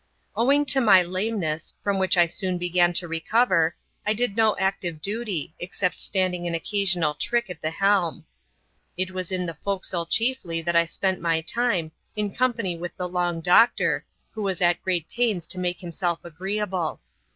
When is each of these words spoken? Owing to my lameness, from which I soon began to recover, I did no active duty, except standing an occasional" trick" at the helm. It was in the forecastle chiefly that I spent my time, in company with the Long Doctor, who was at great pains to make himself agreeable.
Owing 0.35 0.65
to 0.65 0.81
my 0.81 1.03
lameness, 1.03 1.75
from 1.83 1.99
which 1.99 2.17
I 2.17 2.25
soon 2.25 2.57
began 2.57 2.91
to 2.93 3.07
recover, 3.07 3.75
I 4.03 4.13
did 4.15 4.35
no 4.35 4.57
active 4.57 4.99
duty, 4.99 5.53
except 5.59 5.99
standing 5.99 6.47
an 6.47 6.55
occasional" 6.55 7.13
trick" 7.21 7.47
at 7.51 7.61
the 7.61 7.69
helm. 7.69 8.25
It 8.97 9.11
was 9.11 9.31
in 9.31 9.45
the 9.45 9.53
forecastle 9.53 10.07
chiefly 10.07 10.59
that 10.63 10.75
I 10.75 10.85
spent 10.85 11.21
my 11.21 11.41
time, 11.41 11.91
in 12.15 12.33
company 12.33 12.75
with 12.75 12.97
the 12.97 13.07
Long 13.07 13.41
Doctor, 13.41 14.03
who 14.31 14.41
was 14.41 14.59
at 14.59 14.81
great 14.81 15.07
pains 15.07 15.45
to 15.45 15.59
make 15.59 15.81
himself 15.81 16.21
agreeable. 16.25 16.99